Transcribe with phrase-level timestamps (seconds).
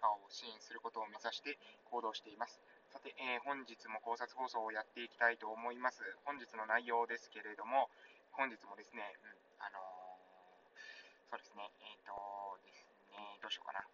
[0.00, 1.60] 顔を支援することを目指して
[1.92, 2.58] 行動しています。
[2.88, 6.02] さて、えー、本日も考察放送をやっていきたいと思います。
[6.24, 7.92] 本日の内容ですけれども、
[8.32, 12.16] 本日もですね、うん、あのー、そうですね、えっ、ー、と
[12.64, 12.82] です
[13.12, 13.84] ね、どうしようかな。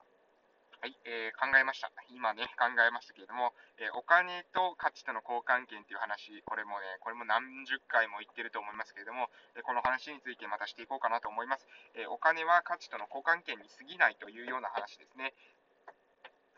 [0.86, 1.90] はい、えー、考えました。
[2.14, 9.26] 今ね、考えましたけれども、えー、お金と価値との交換権という話、これもね、これも何十回も言ってると思いますけれども、
[9.56, 11.66] えー、この話についてまたしていこうかなと思います。
[11.96, 15.34] えお金は価値との交換権に過ぎないというような話ですね。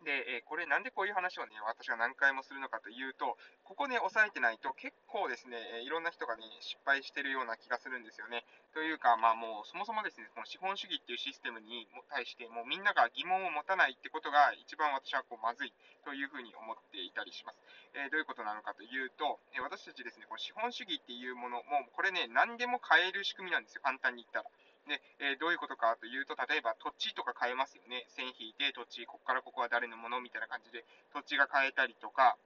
[0.04, 8.44] で、えこれなんでこういう話をね、私が何回もするのかというと、ここね、押さえてないと結構ですね、えいろんな人がね、失敗してるような気がするんですよね。
[8.74, 15.72] というか、まあもうそもそもですね、この資本主義っていうシステムに対して、もうみんなが疑問を持たないってことが一番私はこうまずい
[16.04, 17.58] というふうに思っていたりします。
[17.94, 24.50] えー、どういうことなのかというと、え私たちですね、この資本主義っていうもの、もこれね、何でも買える仕組みなんですよ、簡単に言ったら。
[24.88, 28.06] で、えー、どういうことかというと、例えば土地とか買えますよね。
[28.08, 32.36] 線引いて土地、ここからここは誰のものみたいな感じで土地が買えたりとか、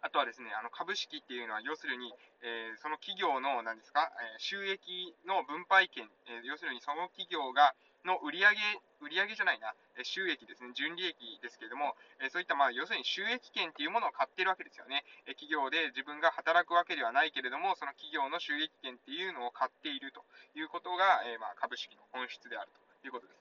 [0.00, 7.74] あとはですね、あの株式っていうのは、要するに、えー、その企業の、何ですか、えー、収益の分配権、えー、要するにその企業が、
[8.04, 8.54] の売上
[9.00, 11.96] 売上じゃないな、収益ですね、純利益ですけれども、
[12.30, 15.04] そういった、まあ、要するに収益権っていうものを買ってるわけですよね。
[15.26, 20.24] 企業で自分が働くわけではないけれども、その企業の収益権っていうのを買っていると
[20.54, 22.70] いうことが、えまあ、株式の本質である
[23.02, 23.38] ということです。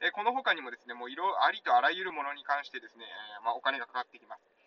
[0.00, 3.04] で、この他にもですね、もう色ありとあらゆるものに関してですね、
[3.44, 4.57] まあ、お金がかかってきます。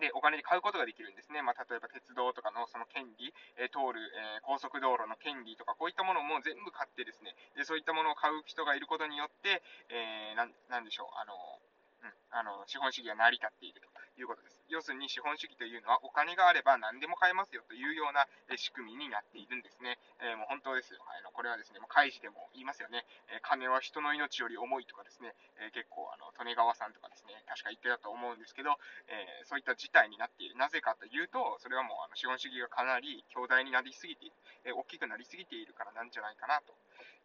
[0.00, 1.42] で、お金で買うことができるんですね。
[1.42, 9.62] まあ、例えば鉄道とかのその権利、えー、通る、えー、高速道路の権利とか、こういったものも全部買ってですね、でそういったものを買う人がいることによって、
[9.92, 11.59] えー、なんなんでしょう、あの、
[12.02, 13.88] うん、あの資本主義が成り立っていると
[14.20, 14.60] いうことです。
[14.70, 18.24] 要するに資本主義というのはお金があれば何でも買えますよというような
[18.56, 19.98] 仕組みになっているんですね。
[20.22, 21.02] えー、もう本当ですよ。
[21.04, 23.04] あのこれはですね、もう開示でも言いますよね。
[23.34, 28.78] えー、金は人の命より重いとかですね、えー、結構あの利根川さんとかですね、確か言ってたと思うんですけど、
[29.08, 30.56] えそういった事態になっている。
[30.56, 34.34] なぜかというと、それはもうあの資本主義がかなり強大になりすぎている、
[34.64, 36.72] え大きくなりすぎているからなんじゃないかなと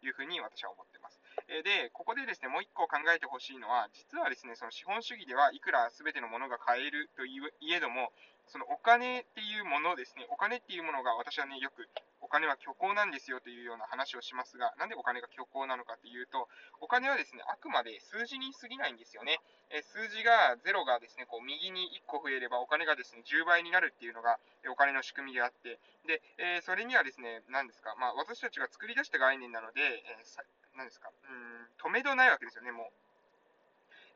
[0.02, 1.20] いうふうに私は思っています。
[1.46, 7.38] で、ここでですね、もう一個考えてほしいのは、実はですね、その資本主義ではいくら全てのものが買えるとい
[7.72, 8.10] えども、
[8.46, 11.88] そのお金っていうものですね、お金っていうものが私はね、よく
[12.20, 16.48] お金は虚構なんですよというような話をしますが、なんでお金が虚構なのかというと、
[16.80, 19.38] お金はですね、あくまで数字に過ぎないんですよね。
[19.70, 24.38] え数字が0がですね、こう右に1個増えればお金がですね、10倍になるっていうのが
[24.70, 30.24] お金の仕組みであって、で、えー、それにはですね、何ですか、まあ私たちが作り出した概念なので、えー、
[30.76, 32.92] 何ですか、うん、止めどないわけですよね、もう。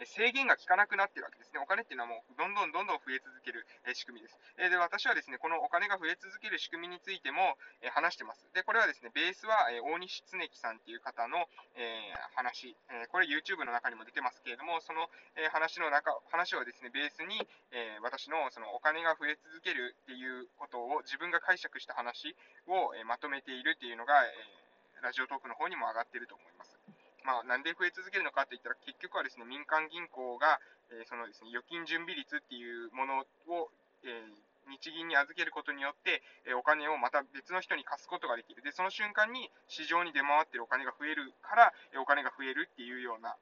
[0.00, 1.60] 制限が効かなくなってるわけですね。
[1.60, 4.41] お金っていうのはもうどんどんどんどん増え続ける仕組みです。
[4.56, 7.59] で、私はですね、このお金が増え続ける仕組みについても
[7.93, 8.49] 話してます。
[8.56, 11.44] で、これはですね、ベースは大西恒樹さんっていう方の
[12.32, 12.75] 話、
[13.12, 15.10] これ YouTube の中にも出てますけれども、その
[15.53, 17.37] 話の中、話をですね、ベースに
[18.00, 22.34] 私のそのお金が増え続けるっていうことを自分が解釈した話
[22.66, 24.25] をまとめているっていうのが、
[25.03, 26.50] ラジオトークの方にも上がってると思い
[27.25, 27.41] ま。
[27.41, 30.60] あ、なんで増え続けるのかといったら、結局はですね、民間銀行が、
[30.91, 33.70] えー、そのですね、預金準備率っていうものを、
[34.04, 38.62] えー、日銀に預けることによって、えー、お金をまた別の人に貸すことができる。
[38.62, 43.37] で、その瞬間に市場に出回っているお金が増えるから、えお金が増えるっていうような、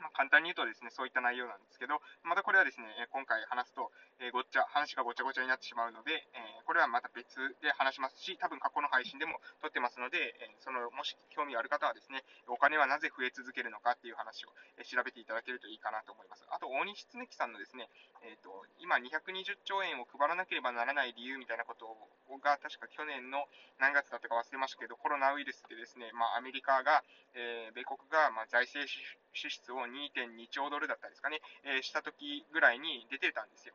[0.00, 16.44] まあ、簡単に言うとですね、そういった内容なんですけど、またこれはですね、今回話すと、えー、ごっちゃ、話がごちゃごちゃになってしまうので、えー、これはまた別で話しますし、多分過去の配信でも撮ってますので、えー、その、もし興味ある方はですね、お金はなぜ増え続けるのかっていう話を、え調べていただけるといいかなと思います。
[16.50, 17.88] あと、大西恒樹さんのですね、
[18.22, 22.08] えっ、と、今220兆円を配らなければならない理由みたいなことを
[22.38, 23.48] が、確か去年の
[23.78, 27.02] 何月だったか忘れましたけど、コロナウイルスでですね、まあ、アメリカが、
[27.34, 33.74] え米国が、まあ、財政支出を2.2兆ドルだったですかね、えー、した時ぐらいに出てたんですよ。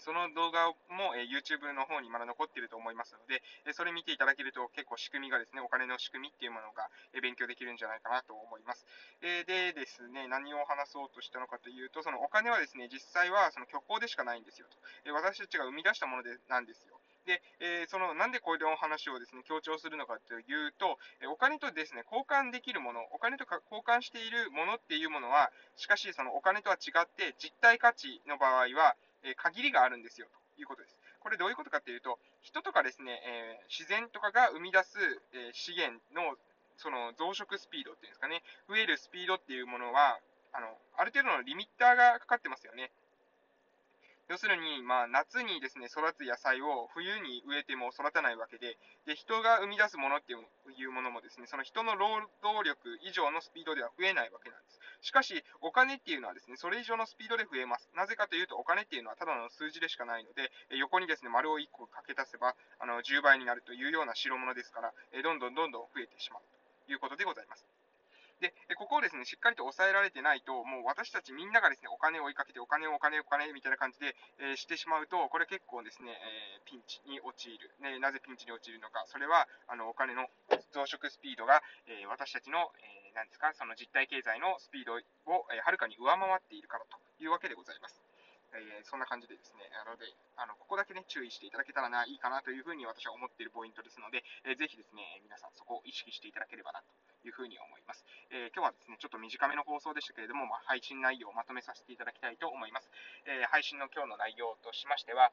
[0.00, 3.42] その動画も YouTube の方にまだ残っていると思いますので、
[3.72, 6.90] それ見ていただけると結構仕組みがですね、お金の仕組みっていうものが
[7.22, 8.84] 勉強できるんじゃないかなと思います。
[9.22, 14.66] でですね、何を話そうとしたのかというと、そのお金はですね、実際はその虚構でしかないんですよ
[15.04, 15.12] と。
[15.12, 16.95] 私たちが生み出したものでなんですよ。
[17.26, 20.98] で、えー、その、なんでこういう話をですね、強調するのかというと、
[21.30, 30.96] お金とですね、交換できるもの、お金とか交換しているものっていうものは、しかし、そのお金とは違って、実体価値の場合は、え、限りがあるんですよ、ということです。
[31.18, 34.98] これどういうことかっていうと、人とかですね、えー、自然とかが生み出す、
[35.34, 36.38] え資源の
[36.76, 40.20] その増殖スピードっていうんですかね、増えるスピードっていうものは、
[40.52, 42.92] あの、ある程度のリミッターがかかってますよね。
[44.28, 48.76] 要するに、まあ、夏にですね、育つ野菜を冬に植えても育たないわけで、
[49.06, 50.36] で、人が生み出すものってい
[50.86, 54.80] うものもですね、その人の労働力以上のスピードでは増えないわけなんです。
[55.00, 57.88] しかし、お金っていうのはですね、それ以上のスピードで増えます。
[57.94, 66.42] なぜかというと、お金っていうのはただの数字でしかないので、横にですね、丸を1個かけ足せば、あの、10倍になるというような代物ですから、どんどんどんどん増えてしまう
[66.86, 67.75] ということでございます。
[68.40, 77.72] で、ここをですね、しっかりと抑えられてないと、もう私たちみんながですね、お金を追いかけて、お金をお金お金みたいな感じで、えー、してしまうと、これ結構ですね、えー、ピンチに陥る。
[77.80, 79.04] ね、なぜピンチに陥るのか。
[79.06, 80.28] それは、あの、お金の
[80.72, 88.02] 増殖スピードが、えー、私たちの、えー、なんですか、その実体経済のスピードを、えー、はるかに上回っているからというわけでございます。
[88.52, 90.04] えー、そんな感じでですね、なので、
[90.36, 98.06] あの、ここだけね、注意していただけたらな、いいかなというふうに私は思っているポイントですので、えー、ぜひですね、皆さんそこを意識していただければなというふうに思います。
[98.30, 102.90] えー、今日はですね、ちょっと短めの放送でしたけれども、まあ、配信内容をまとめさせていただきたいと思います。
[103.26, 105.32] え配信の今日の内容としましては、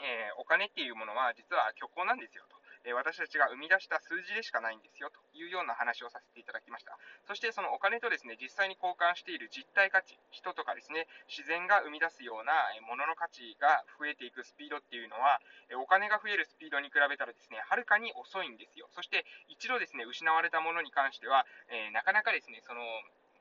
[0.00, 2.57] えお金っていうものは実は虚構なんですよと。
[2.88, 6.96] え私たちが生み出した数字でしかないんですよというような話をさせていただきました。
[7.28, 12.52] そしてそのお金とですね、実際に交換している実体価値、人とかですね、自然が生み出すような
[12.88, 15.40] ものの価値が増えていくスピードっていうのは、
[15.76, 18.88] お金が増えるスピードに比べたらですね、はるかに遅いんですよ。
[18.96, 22.80] そして一度ですね、失われたものに関しては、えー、なかなかですね、その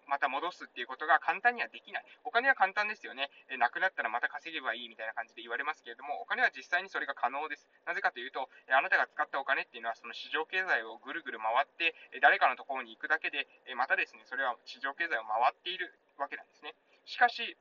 [0.07, 2.05] また戻すっていうことが簡単にはできない。
[2.23, 3.29] お金は簡単ですよね。
[3.49, 7.67] えなくなったらまた稼げばいいみたいな感じで言われますけれども、お金は実際にそれが可能です。
[7.85, 16.73] なぜかというと、えあなたが使ったお金っていうのはその市場経済をぐるぐる回って、え誰かのところに行くだけで、えまたですね、それは市場経済を回っているわけなんですね。
[17.05, 17.57] しかし、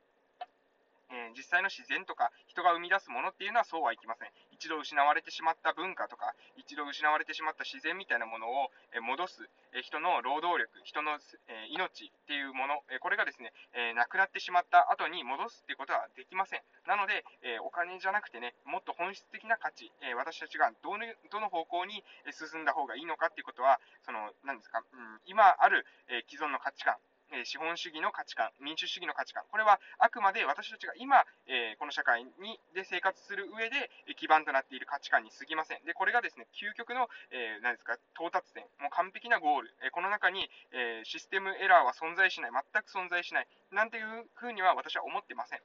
[1.11, 4.31] えー、実際の自然とか人が生み出すものっていうのはそうはいきません。
[4.57, 8.73] 一度失われてしまった文化とか、一度失われてしまった自然みたいなものを、
[9.05, 9.49] 戻す、
[9.85, 11.21] 人の労働力、人の、
[11.69, 13.53] 命っていうもの、これがですね、
[13.95, 16.63] なくなってしまった後に戻すっていうことはできません。
[16.87, 17.23] なので、
[17.61, 22.03] お金じゃなくてね、もっと本質的な価値、私たちがどのどの方向に
[22.33, 25.85] 進んだ方がいいのかっていうことは、その、何ですか、うん、今ある、
[26.29, 26.97] 既存の価値観、
[27.33, 35.85] え資本主義の価値観、民主主義の価値観、これはあくまで私たちが今、え、この社会にで生活する上で基盤となっている価値観に過ぎません。
[35.85, 45.61] で、これがですね、究極の、え、何ですか、到達点、もう完璧なゴール、え、この中に、えシステムエラーは存在しない、全く存在しない、なんていうふうには私は思ってません。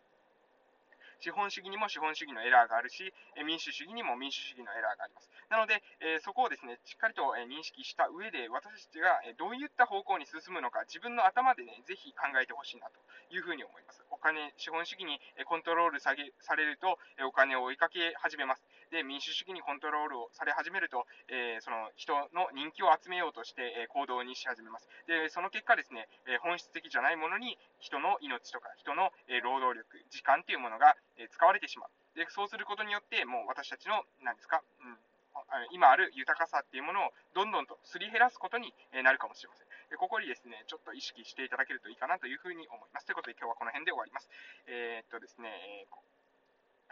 [1.22, 3.14] 資本主義にも資本主義のエラーがあるし、
[3.46, 5.30] 民主主義にも民主主義のエラーがあります。
[5.50, 5.82] なので、
[6.26, 12.98] そこをですね、しっかりと認識した上で、私たちがどういった方向に進むのか、自分の頭でね、ぜひ考えてほしいなと
[13.30, 14.04] いうふうに思います。
[14.10, 16.98] お金、資本主義にコントロールさげされると、
[17.28, 18.66] お金を追いかけ始めます。
[18.92, 24.88] で、民主主義にコントロールをされ始めると、えー、その人の人気を集めようとして、え行動にし始めます。
[25.08, 31.90] で、その結果ですね、え本質的じゃないものに人の命とか人の、え労働力、時間っていうものが、え使われてしまう。
[32.20, 35.00] で、そうすることによって、もう私たちの、何ですか、うん、
[35.72, 39.68] 今ある豊かさっていうものをどんどんとすり減らすことになるかもしれません。
[39.90, 43.06] でここにですね、ちょっと意識していただけるといいかなというふうに思います。
[43.06, 44.30] ということで今日はこの辺で終わります。
[44.68, 45.88] えー、っとですね、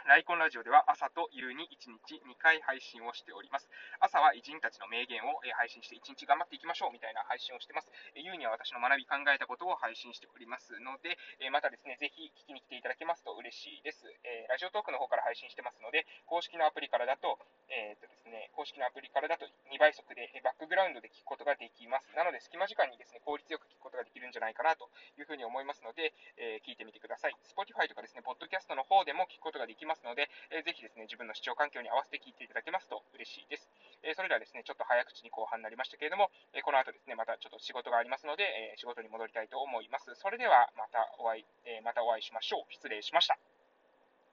[0.08, 3.68] ライコンラジオでは朝と夕に1日2回配信をしております。
[4.00, 7.92] 朝は偉人たちの名言を配信して1日頑張っていきましょうみたいな配信をしてます。
[8.16, 11.20] 夕には私の学び考えたことを配信しておりますので、
[11.52, 14.08] またですね、ぜひ聞きに来ていただけますと嬉しいです。
[14.48, 17.36] ラジオトークの方から配信してますので、公式のアプリからだと、
[17.68, 22.08] えーとですね、公式のアプリからだと2倍速でバックグラウンドで聞くことができます。
[22.16, 24.88] なので、隙間時間にですね、効率よく聞くことができるんじゃないかなと
[25.20, 27.36] いうふうに思いますので、えー、聞いてみてください。
[27.46, 33.66] Spotify とかですね、ポッドキャストの方でも聞くことができますますので、えー、ぜひですね、自分の視聴環境に合わせて聞いていただけますと嬉しいです。
[34.06, 40.14] えー、それではですね、ちょっと早口に後半になりましたけれども、えこの後ですね、またちょっと仕事がありますので、え仕事に戻りたいと思います。
[40.16, 42.74] それではまたお会い、えまたお会いしましょう。
[42.74, 43.59] 失礼しました。